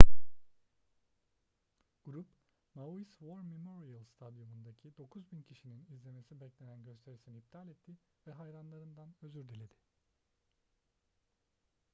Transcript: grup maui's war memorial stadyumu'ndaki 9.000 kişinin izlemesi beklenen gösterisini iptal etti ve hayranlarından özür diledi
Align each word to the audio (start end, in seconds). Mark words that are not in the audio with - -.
grup 2.07 2.29
maui's 2.77 3.13
war 3.27 3.41
memorial 3.53 4.05
stadyumu'ndaki 4.13 4.87
9.000 4.91 5.43
kişinin 5.43 5.85
izlemesi 5.95 6.39
beklenen 6.41 6.83
gösterisini 6.85 7.37
iptal 7.37 7.67
etti 7.69 7.91
ve 8.27 8.31
hayranlarından 8.31 9.15
özür 9.21 9.49
diledi 9.49 9.75